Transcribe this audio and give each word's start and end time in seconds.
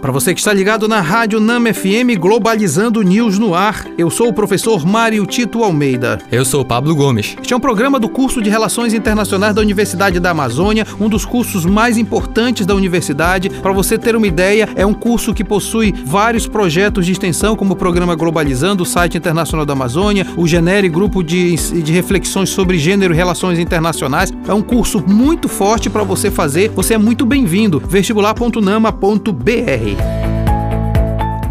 Para 0.00 0.12
você 0.12 0.32
que 0.32 0.40
está 0.40 0.50
ligado 0.50 0.88
na 0.88 1.02
Rádio 1.02 1.38
Nama 1.38 1.74
FM 1.74 2.18
Globalizando 2.18 3.02
News 3.02 3.38
no 3.38 3.54
Ar, 3.54 3.84
eu 3.98 4.08
sou 4.08 4.28
o 4.28 4.32
professor 4.32 4.86
Mário 4.86 5.26
Tito 5.26 5.62
Almeida. 5.62 6.18
Eu 6.32 6.42
sou 6.42 6.62
o 6.62 6.64
Pablo 6.64 6.96
Gomes. 6.96 7.36
Este 7.38 7.52
é 7.52 7.56
um 7.56 7.60
programa 7.60 8.00
do 8.00 8.08
curso 8.08 8.40
de 8.40 8.48
Relações 8.48 8.94
Internacionais 8.94 9.54
da 9.54 9.60
Universidade 9.60 10.18
da 10.18 10.30
Amazônia, 10.30 10.86
um 10.98 11.06
dos 11.06 11.26
cursos 11.26 11.66
mais 11.66 11.98
importantes 11.98 12.64
da 12.64 12.74
universidade. 12.74 13.50
Para 13.50 13.72
você 13.72 13.98
ter 13.98 14.16
uma 14.16 14.26
ideia, 14.26 14.70
é 14.74 14.86
um 14.86 14.94
curso 14.94 15.34
que 15.34 15.44
possui 15.44 15.92
vários 16.06 16.46
projetos 16.46 17.04
de 17.04 17.12
extensão, 17.12 17.54
como 17.54 17.74
o 17.74 17.76
programa 17.76 18.14
Globalizando, 18.14 18.84
o 18.84 18.86
site 18.86 19.18
internacional 19.18 19.66
da 19.66 19.74
Amazônia, 19.74 20.26
o 20.34 20.48
Genere, 20.48 20.88
grupo 20.88 21.22
de, 21.22 21.56
de 21.56 21.92
reflexões 21.92 22.48
sobre 22.48 22.78
gênero 22.78 23.12
e 23.12 23.16
relações 23.16 23.58
internacionais. 23.58 24.32
É 24.48 24.54
um 24.54 24.62
curso 24.62 25.04
muito 25.06 25.46
forte 25.46 25.90
para 25.90 26.04
você 26.04 26.30
fazer. 26.30 26.70
Você 26.70 26.94
é 26.94 26.98
muito 26.98 27.26
bem-vindo. 27.26 27.82
vestibular.nama.br 27.86 29.89
Turkey. 29.96 30.19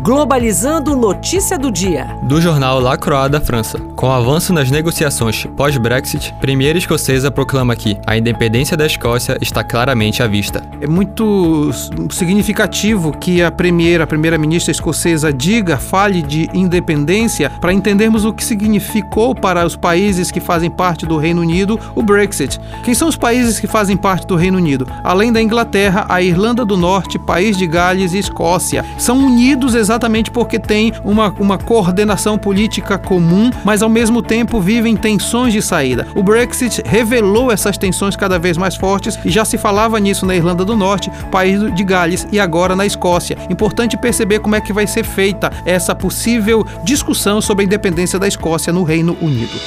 Globalizando 0.02 0.96
notícia 0.96 1.60
do 1.60 1.70
dia. 1.70 2.08
Do 2.24 2.40
jornal 2.40 2.80
La 2.80 2.98
Croix 2.98 3.30
da 3.30 3.42
França. 3.42 3.78
Com 3.98 4.08
o 4.08 4.12
avanço 4.12 4.54
nas 4.54 4.72
negociações 4.72 5.46
pós-Brexit, 5.58 6.34
Primeira 6.40 6.78
Escocesa 6.78 7.30
proclama 7.30 7.76
que 7.76 7.98
a 8.08 8.18
independência 8.18 8.78
da 8.78 8.86
Escócia 8.86 9.38
está 9.42 9.62
claramente 9.62 10.24
à 10.24 10.28
vista. 10.28 10.64
É 10.80 10.88
muito 10.88 11.70
significativo 12.12 13.12
que 13.12 13.44
a 13.44 13.52
primeira, 13.52 14.06
a 14.06 14.08
primeira-ministra 14.08 14.72
escocesa 14.72 15.34
diga, 15.34 15.78
fale 15.78 16.22
de 16.22 16.50
independência 16.54 17.52
para 17.60 17.74
entendermos 17.74 18.24
o 18.24 18.32
que 18.32 18.44
significou 18.44 19.36
para 19.36 19.66
os 19.66 19.76
países 19.76 20.32
que 20.32 20.40
fazem 20.40 20.72
parte 20.72 21.06
do 21.06 21.18
Reino 21.18 21.42
Unido 21.42 21.78
o 21.94 22.02
Brexit. 22.02 22.58
Quem 22.86 22.94
são 22.94 23.10
os 23.10 23.18
países 23.18 23.60
que 23.60 23.68
fazem 23.68 23.98
parte 23.98 24.26
do 24.26 24.38
Reino 24.38 24.58
Unido? 24.58 24.88
Além 25.04 25.34
da 25.34 25.42
Inglaterra, 25.42 26.06
a 26.08 26.22
Irlanda 26.22 26.64
do 26.64 26.78
Norte, 26.78 27.20
País 27.20 27.58
de 27.58 27.68
Gales 27.68 28.14
e 28.14 28.20
Escócia. 28.20 28.86
São 28.98 29.18
unidos 29.18 29.76
exatamente 29.76 29.89
exatamente 29.90 30.30
porque 30.30 30.60
tem 30.60 30.94
uma, 31.04 31.34
uma 31.40 31.58
coordenação 31.58 32.38
política 32.38 32.98
comum, 32.98 33.50
mas 33.66 33.82
ao 33.82 33.90
mesmo 33.90 34.22
tempo 34.22 34.62
vivem 34.62 34.96
tensões 34.96 35.52
de 35.52 35.62
saída. 35.62 36.08
O 36.16 36.22
Brexit 36.22 36.82
revelou 36.86 37.52
essas 37.52 37.78
tensões 37.78 38.16
cada 38.16 38.38
vez 38.38 38.56
mais 38.56 38.76
fortes 38.76 39.18
e 39.26 39.30
já 39.30 39.44
se 39.44 39.58
falava 39.58 40.00
nisso 40.00 40.26
na 40.26 40.36
Irlanda 40.36 40.64
do 40.64 40.76
Norte, 40.76 41.12
país 41.32 41.74
de 41.74 41.84
Gales 41.84 42.28
e 42.32 42.40
agora 42.40 42.76
na 42.76 42.86
Escócia. 42.86 43.38
Importante 43.50 43.98
perceber 43.98 44.40
como 44.40 44.56
é 44.56 44.62
que 44.62 44.72
vai 44.72 44.86
ser 44.86 45.04
feita 45.04 45.52
essa 45.66 45.96
possível 45.96 46.66
discussão 46.84 47.42
sobre 47.42 47.64
a 47.64 47.66
independência 47.66 48.20
da 48.20 48.28
Escócia 48.28 48.72
no 48.72 48.84
Reino 48.84 49.18
Unido. 49.22 49.58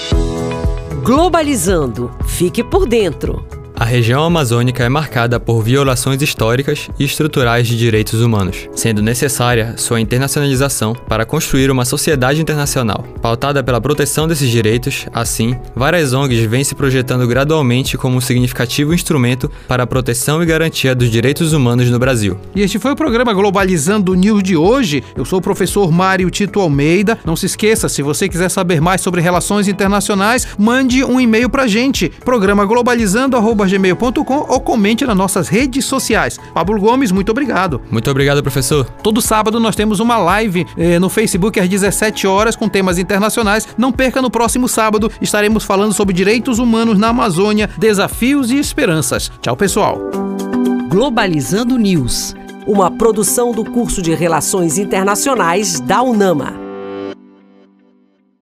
Globalizando. 1.03 2.12
Fique 2.27 2.62
por 2.62 2.86
dentro. 2.86 3.62
A 3.83 3.85
região 3.85 4.23
amazônica 4.23 4.85
é 4.85 4.89
marcada 4.89 5.41
por 5.41 5.61
violações 5.61 6.23
históricas 6.23 6.89
e 7.01 7.05
estruturais 7.05 7.67
de 7.67 7.77
direitos 7.77 8.21
humanos, 8.21 8.69
sendo 8.77 9.03
necessária 9.03 9.75
sua 9.77 10.01
internacionalização 10.01 10.95
para 10.95 11.27
construir 11.27 11.69
uma 11.69 11.85
sociedade 11.85 12.41
internacional, 12.41 13.05
pautada 13.21 13.61
pela 13.61 13.81
proteção 13.81 14.29
desses 14.29 14.49
direitos. 14.49 15.07
Assim, 15.13 15.57
várias 15.75 16.13
ONGs 16.13 16.45
vêm 16.45 16.63
se 16.63 16.77
projetando 16.77 17.27
gradualmente 17.27 17.99
como 17.99 18.17
um 18.17 18.21
significativo 18.21 18.95
instrumento 18.95 19.51
para 19.67 19.83
a 19.83 19.87
proteção 19.87 20.41
e 20.41 20.47
garantia 20.47 20.95
dos 20.95 21.11
direitos 21.11 21.53
humanos 21.53 21.91
no 21.91 21.99
Brasil. 21.99 22.39
E 22.55 22.61
este 22.61 22.79
foi 22.79 22.93
o 22.93 22.97
programa 22.97 23.35
Globalizando 23.35 24.15
News 24.15 24.45
de 24.45 24.57
hoje. 24.57 25.03
Eu 25.17 25.25
sou 25.25 25.41
o 25.41 25.43
professor 25.43 25.91
Mário 25.91 26.31
Tito 26.31 26.61
Almeida. 26.61 27.19
Não 27.25 27.35
se 27.35 27.47
esqueça, 27.47 27.89
se 27.89 28.01
você 28.01 28.29
quiser 28.29 28.49
saber 28.49 28.81
mais 28.81 29.01
sobre 29.01 29.21
relações 29.21 29.67
internacionais, 29.67 30.47
mande 30.57 31.03
um 31.03 31.21
e-mail 31.21 31.51
para 31.51 31.67
gente. 31.67 32.13
Programa 32.25 32.65
globalizando 32.65 33.37
gmail.com 33.73 34.47
ou 34.48 34.61
comente 34.61 35.05
nas 35.05 35.17
nossas 35.17 35.48
redes 35.48 35.84
sociais. 35.84 36.39
Pablo 36.55 36.78
Gomes, 36.81 37.11
muito 37.11 37.31
obrigado. 37.31 37.81
Muito 37.91 38.11
obrigado, 38.11 38.42
professor. 38.42 38.85
Todo 39.02 39.20
sábado 39.20 39.58
nós 39.58 39.74
temos 39.74 40.01
uma 40.01 40.19
live 40.19 40.67
eh, 40.77 40.98
no 40.98 41.08
Facebook 41.08 41.58
às 41.58 41.69
17 41.69 42.27
horas 42.27 42.57
com 42.57 42.69
temas 42.69 42.98
internacionais. 42.98 43.67
Não 43.77 43.92
perca 43.92 44.20
no 44.20 44.30
próximo 44.30 44.69
sábado, 44.69 45.11
estaremos 45.20 45.64
falando 45.64 45.92
sobre 45.92 46.14
direitos 46.14 46.58
humanos 46.58 46.98
na 46.98 47.08
Amazônia, 47.08 47.69
desafios 47.79 48.51
e 48.51 48.58
esperanças. 48.58 49.30
Tchau, 49.41 49.57
pessoal. 49.57 49.98
Globalizando 50.89 51.79
News, 51.79 52.35
uma 52.67 52.91
produção 52.91 53.52
do 53.52 53.64
curso 53.64 54.02
de 54.02 54.14
Relações 54.14 54.79
Internacionais 54.79 55.80
da 55.80 56.02
UNAMA. 56.02 56.61